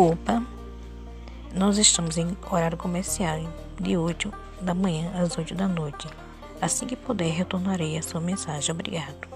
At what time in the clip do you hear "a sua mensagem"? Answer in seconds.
7.98-8.70